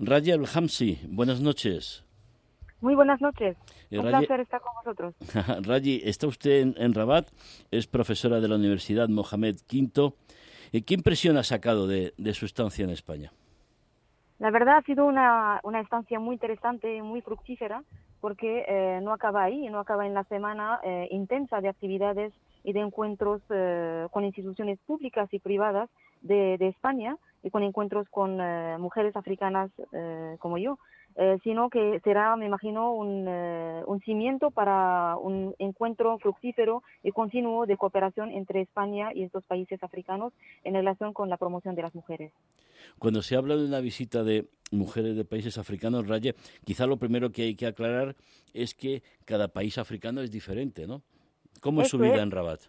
[0.00, 2.04] Raya El-Hamsi, buenas noches.
[2.80, 3.56] Muy buenas noches.
[3.90, 5.14] Eh, Un placer estar con vosotros.
[5.66, 7.26] Rayi, está usted en, Rabat,
[7.72, 10.12] es profesora de la Universidad Mohamed V.
[10.72, 13.32] Eh, ¿Qué impresión ha sacado de, su estancia en España?
[14.38, 17.82] La verdad ha sido una, una estancia muy interesante, muy fructífera,
[18.20, 20.80] porque eh, no acaba ahí, no acaba en la semana
[21.10, 23.42] intensa de actividades y de encuentros
[24.12, 25.90] con instituciones públicas y privadas
[26.22, 28.36] de, de España y con encuentros con
[28.80, 29.70] mujeres africanas
[30.38, 30.78] como yo.
[31.20, 37.10] Eh, sino que será, me imagino, un, eh, un, cimiento para un encuentro fructífero y
[37.10, 40.32] continuo de cooperación entre España y estos países africanos
[40.62, 42.32] en relación con la promoción de las mujeres.
[43.00, 47.32] Cuando se habla de una visita de mujeres de países africanos, Raye, quizá lo primero
[47.32, 48.14] que hay que aclarar
[48.54, 51.02] es que cada país africano es diferente, ¿no?
[51.60, 52.60] ¿Cómo es su vida en Rabat?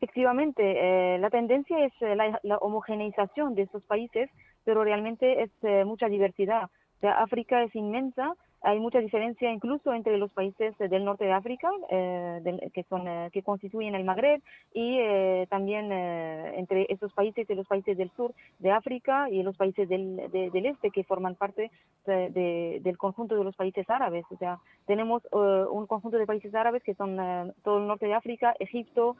[0.00, 4.30] Efectivamente, eh, la tendencia es la, la, homogeneización de estos países,
[4.64, 6.70] pero realmente es mucha diversidad.
[7.02, 12.70] África es inmensa, hay mucha diferencia incluso entre los países del norte de África, eh,
[12.74, 14.42] que, son, eh, que constituyen el Magreb,
[14.74, 19.56] y eh, también entre esos países y los países del sur de África y los
[19.56, 21.70] países del, del este, que forman parte
[22.06, 24.24] del conjunto de los países árabes.
[24.30, 27.16] O sea, tenemos un conjunto de países árabes que son
[27.62, 29.16] todo el norte de África, Egipto,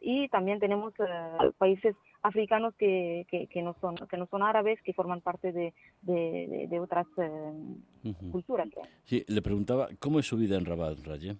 [0.00, 0.94] y también tenemos
[1.58, 6.80] países africanos que, que, no son que no son árabes que forman parte de, de,
[6.80, 7.06] otras
[8.04, 8.68] eh, culturas
[9.04, 11.36] sí le preguntaba cómo es su vida en Rabat Raye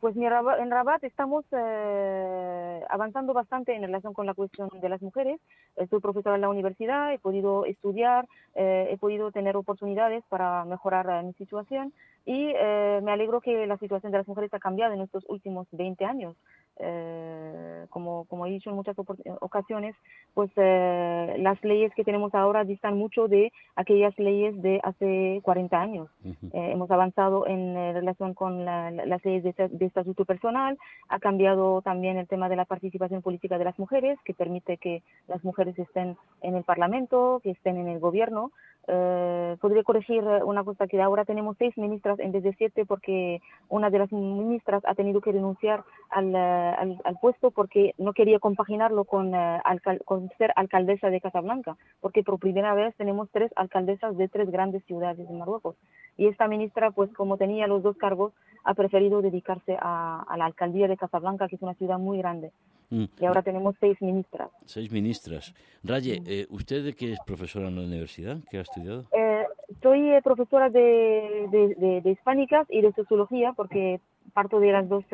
[0.00, 5.40] pues en Rabat estamos eh, avanzando bastante en relación con la cuestión de las mujeres.
[5.88, 11.22] Soy profesora en la universidad, he podido estudiar, eh, he podido tener oportunidades para mejorar
[11.22, 11.92] mi situación
[12.26, 16.04] y me alegro que la situación de las mujeres ha cambiado en estos últimos 20
[16.04, 16.34] años.
[16.76, 18.96] Eh, como, como he dicho en muchas
[19.40, 19.94] ocasiones,
[20.34, 25.80] pues eh, las leyes que tenemos ahora distan mucho de aquellas leyes de hace 40
[25.80, 26.08] años.
[26.24, 30.76] Eh, hemos avanzado en relación con las leyes de, de, estatuto personal,
[31.08, 35.02] ha cambiado también el tema de la participación política de las mujeres, que permite que
[35.28, 38.50] las mujeres estén en el Parlamento, que estén en el gobierno.
[38.86, 43.40] Eh, podría corregir una cosa que ahora tenemos seis ministras en vez de siete porque
[43.70, 49.04] una de las ministras ha tenido que renunciar al, al, puesto porque no quería compaginarlo
[49.04, 49.60] con, eh,
[50.04, 54.84] con ser alcaldesa de Casablanca, porque por primera vez tenemos tres alcaldesas de tres grandes
[54.84, 55.76] ciudades de Marruecos.
[56.16, 58.32] Y esta ministra, pues como tenía los dos cargos,
[58.64, 62.50] ha preferido dedicarse a, la alcaldía de Casablanca, que es una ciudad muy grande.
[62.94, 63.04] Mm.
[63.20, 64.50] Y ahora tenemos seis ministras.
[64.66, 65.52] Seis ministras.
[65.82, 68.36] Raye, eh, ¿usted de qué es profesora en la universidad?
[68.48, 69.04] ¿Qué ha estudiado?
[69.12, 69.44] Eh,
[69.82, 74.00] soy eh, profesora de, de, hispánicas y de sociología, porque
[74.32, 75.04] parto de las dos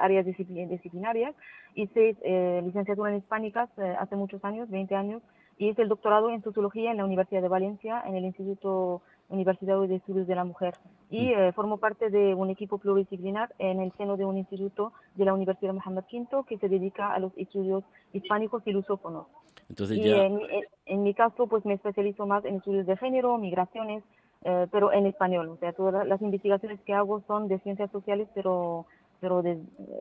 [0.00, 1.34] áreas disciplinarias.
[1.74, 2.16] Hice
[2.64, 3.68] licenciatura en hispánicas
[3.98, 5.22] hace muchos años, 20 años,
[5.58, 9.80] y hice el doctorado en sociología en la Universidad de Valencia, en el Instituto Universidad
[9.80, 10.74] de Estudios de la Mujer
[11.10, 11.38] y mm.
[11.38, 15.34] eh, formo parte de un equipo pluridisciplinar en el seno de un instituto de la
[15.34, 19.26] Universidad Mohammed V que se dedica a los estudios hispánicos y lusófonos.
[19.68, 24.02] Entonces y en, mi caso, pues me especializo más en estudios de género, migraciones,
[24.44, 25.50] eh, pero en español.
[25.50, 28.86] O sea, todas las investigaciones que hago son de ciencias sociales, pero
[29.20, 29.42] pero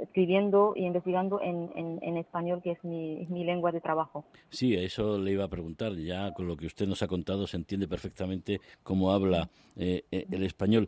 [0.01, 4.25] escribiendo y investigando en, en, español, que es mi, mi, lengua de trabajo.
[4.49, 5.93] Sí, eso le iba a preguntar.
[5.95, 10.27] Ya con lo que usted nos ha contado se entiende perfectamente cómo habla eh, eh,
[10.31, 10.87] el español.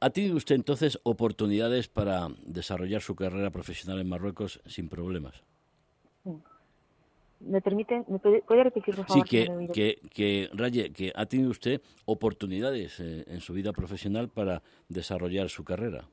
[0.00, 5.42] ¿Ha tenido usted entonces oportunidades para desarrollar su carrera profesional en Marruecos sin problemas?
[7.40, 9.28] ¿Me permite, me puede, repetir, por favor?
[9.28, 14.28] Sí, que, que, que, Raye, que ha tenido usted oportunidades eh, en su vida profesional
[14.28, 16.04] para desarrollar su carrera.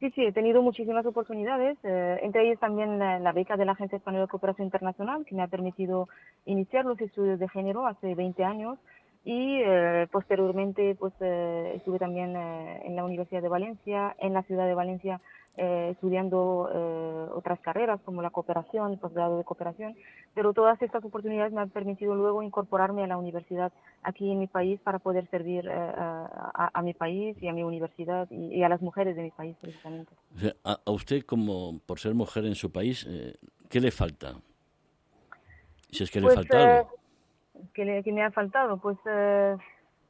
[0.00, 3.96] Sí, sí, he tenido muchísimas oportunidades, eh, entre ellas también la, beca de la Agencia
[3.98, 6.08] Española de Cooperación Internacional, que me ha permitido
[6.46, 8.78] iniciar los estudios de género hace 20 años
[9.26, 14.66] y eh, posteriormente pues eh, estuve también en la Universidad de Valencia, en la ciudad
[14.66, 15.20] de Valencia
[15.56, 19.96] eh, estudiando eh, otras carreras como la cooperación, el posgrado de cooperación,
[20.32, 23.72] pero todas estas oportunidades me han permitido luego incorporarme a la universidad
[24.02, 28.30] aquí en mi país para poder servir eh, a, mi país y a mi universidad
[28.30, 30.12] y, a las mujeres de mi país precisamente.
[30.64, 33.06] a, usted como por ser mujer en su país,
[33.68, 34.36] ¿qué le falta?
[35.90, 36.90] Si es que le pues, falta algo.
[37.74, 38.78] ¿qué, me ha faltado?
[38.78, 38.98] Pues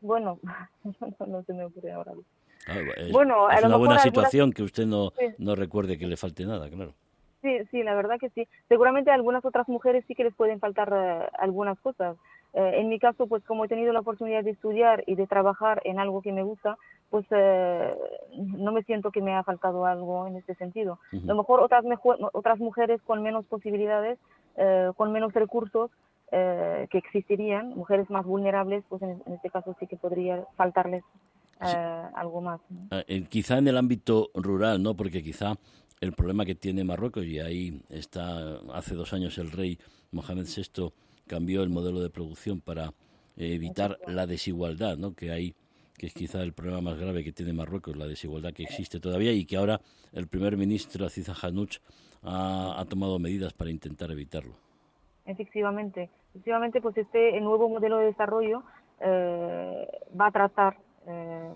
[0.03, 0.39] bueno,
[1.27, 2.13] no se me ocurre ahora.
[2.67, 6.45] Ah, es, bueno, es una buena situación que usted no, no recuerde que le falte
[6.45, 6.95] nada, claro.
[7.43, 8.47] Sí, sí, la verdad que sí.
[8.69, 12.17] Seguramente a algunas otras mujeres sí que les pueden faltar eh, algunas cosas.
[12.53, 15.81] Eh, en mi caso, pues como he tenido la oportunidad de estudiar y de trabajar
[15.85, 16.77] en algo que me gusta,
[17.09, 17.95] pues eh,
[18.37, 20.99] no me siento que me ha faltado algo en este sentido.
[21.13, 21.85] A lo mejor otras,
[22.33, 24.19] otras mujeres con menos posibilidades,
[24.97, 25.91] con menos recursos,
[26.31, 31.03] que existirían, mujeres más vulnerables, pues en, este caso sí que podría faltarles
[31.61, 32.61] algo más.
[33.29, 34.95] quizá en el ámbito rural, ¿no?
[34.95, 35.55] Porque quizá
[36.01, 39.79] el problema que tiene Marruecos, y ahí está hace dos años el rey
[40.13, 40.93] Mohamed VI
[41.27, 42.93] cambió el modelo de producción para
[43.37, 45.15] evitar la desigualdad ¿no?
[45.15, 45.55] que hay,
[45.97, 49.33] que es quizá el problema más grave que tiene Marruecos, la desigualdad que existe todavía
[49.33, 49.81] y que ahora
[50.13, 51.79] el primer ministro Aziza Hanouch
[52.23, 54.55] ha, tomado medidas para intentar evitarlo.
[55.25, 58.63] Efectivamente, efectivamente, pues este nuevo modelo de desarrollo
[59.01, 59.87] eh,
[60.19, 60.90] va a tratar eh,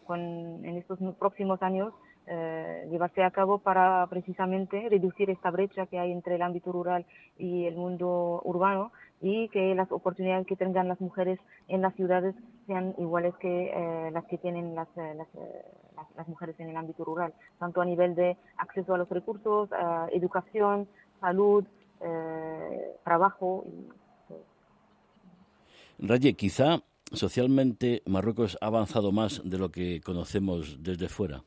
[0.06, 0.20] con,
[0.64, 1.92] en estos próximos años
[2.26, 7.04] eh, llevarse a cabo para precisamente reducir esta brecha que hay entre el ámbito rural
[7.36, 11.38] y el mundo urbano y que las oportunidades que tengan las mujeres
[11.68, 12.34] en las ciudades
[12.66, 15.28] sean iguales que eh, las que tienen las, eh, las,
[16.16, 19.68] las, mujeres en el ámbito rural, tanto a nivel de acceso a los recursos,
[20.10, 20.88] educación,
[21.20, 21.64] salud,
[23.04, 23.64] trabajo.
[25.98, 26.80] Raye, quizá
[27.16, 31.42] socialmente Marruecos ha avanzado más de lo que conocemos desde fuera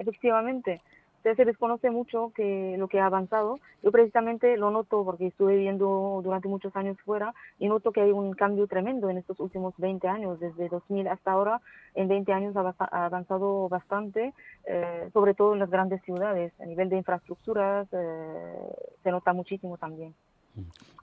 [0.00, 0.80] efectivamente,
[1.22, 3.60] se desconoce mucho que lo que ha avanzado.
[3.82, 8.10] Yo precisamente lo noto porque estuve viviendo durante muchos años fuera y noto que hay
[8.10, 10.40] un cambio tremendo en estos últimos 20 años.
[10.40, 11.60] Desde 2000 hasta ahora,
[11.94, 14.32] en 20 años ha avanzado bastante,
[14.64, 16.52] eh, sobre todo en las grandes ciudades.
[16.58, 18.72] A nivel de infraestructuras eh,
[19.02, 20.14] se nota muchísimo también.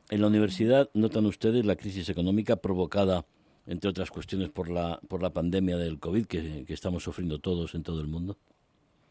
[0.10, 3.24] En la universidad notan ustedes la crisis económica provocada,
[3.68, 7.84] entre otras cuestiones, por la, por la pandemia del COVID que estamos sufriendo todos en
[7.84, 8.36] todo el mundo.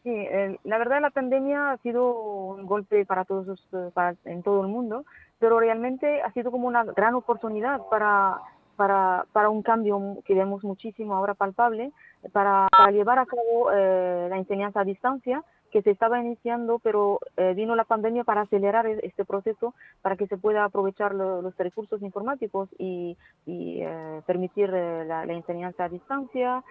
[0.07, 0.25] Sí,
[0.63, 4.69] la verdad la pandemia ha sido un golpe para todos eh, para, en todo el
[4.69, 5.03] mundo,
[5.37, 8.37] pero realmente ha sido como una gran oportunidad para,
[8.77, 11.91] para, para un cambio que vemos muchísimo ahora palpable,
[12.31, 15.43] para, para llevar a cabo eh, la enseñanza a distancia
[15.77, 20.15] que se estaba iniciando, pero eh, vino la pandemia para acelerar e-, este proceso, para
[20.15, 23.15] que se pueda aprovechar los recursos informáticos y,
[23.45, 26.63] eh, permitir eh, la, enseñanza a distancia.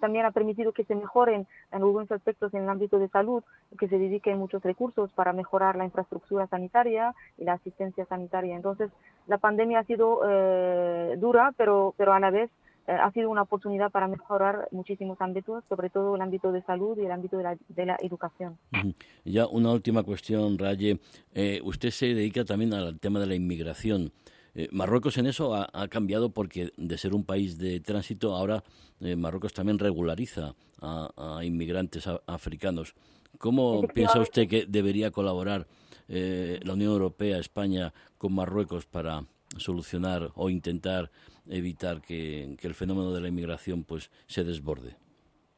[0.00, 3.42] también ha permitido que se mejoren en algunos aspectos en el ámbito de salud,
[3.76, 8.54] que se dediquen muchos recursos para mejorar la infraestructura sanitaria y la asistencia sanitaria.
[8.54, 8.88] Entonces,
[9.26, 10.20] la pandemia ha sido
[11.16, 15.62] dura, pero, pero a la vez eh, ha sido una oportunidad para mejorar muchísimos ámbitos,
[15.68, 18.58] sobre todo el ámbito de salud y el ámbito de la, de la educación.
[19.24, 20.98] Ya una última cuestión, Raye.
[21.34, 24.12] Eh, usted se dedica también al tema de la inmigración.
[24.54, 28.64] Eh, Marruecos en eso ha, cambiado porque de ser un país de tránsito, ahora
[29.00, 32.94] Marruecos también regulariza a, inmigrantes africanos.
[33.38, 35.68] ¿Cómo piensa usted que debería colaborar
[36.08, 39.24] la Unión Europea, España, con Marruecos para
[39.56, 41.10] solucionar o intentar
[41.48, 44.96] evitar que, el fenómeno de la inmigración pues se desborde.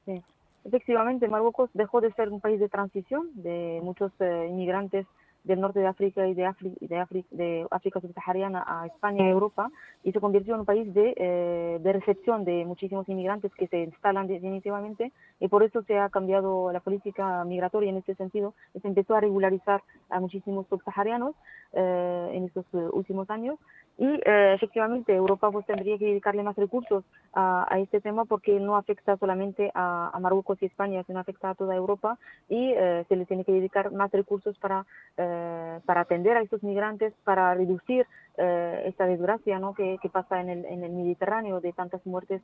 [0.05, 0.23] Sí.
[0.65, 5.07] Efectivamente, Marruecos dejó de ser un país de transición de muchos eh, inmigrantes
[5.45, 9.71] del norte de África y de, de, de África subsahariana a España y Europa
[10.05, 13.85] y se convirtió en un país de, eh, de, recepción de muchísimos inmigrantes que se
[13.85, 18.55] instalan definitivamente y por eso se ha cambiado la política migratoria en este sentido.
[18.81, 21.35] Se empezó a regularizar a muchísimos subsaharianos
[21.73, 23.59] eh, en estos últimos años
[24.01, 27.05] y eh, efectivamente Europa pues tendría que dedicarle más recursos
[27.35, 31.77] a, este tema porque no afecta solamente a, Marruecos y España, sino afecta a toda
[31.77, 32.19] Europa
[32.49, 34.87] y eh, se le tiene que dedicar más recursos para,
[35.19, 38.07] eh, para atender a estos migrantes, para reducir
[38.39, 39.75] esta desgracia ¿no?
[39.75, 42.41] que, pasa en el, en el Mediterráneo de tantas muertes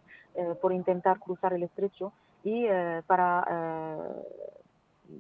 [0.61, 2.13] por intentar cruzar el estrecho
[2.45, 2.67] y
[3.07, 4.13] para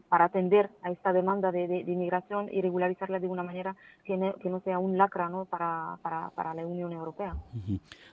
[0.08, 4.60] para atender a esta demanda de, de, inmigración y regularizarla de una manera que, no
[4.60, 5.44] sea un lacra ¿no?
[5.44, 7.36] para, para, para la Unión Europea.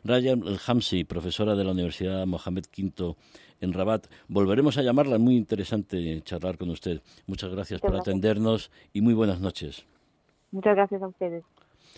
[0.03, 3.15] Raya El-Hamsi, profesora de la Universidad Mohamed V
[3.61, 4.07] en Rabat.
[4.27, 7.01] Volveremos a llamarla, muy interesante charlar con usted.
[7.27, 9.85] Muchas gracias por atendernos y muy buenas noches.
[10.51, 11.43] Muchas gracias a ustedes.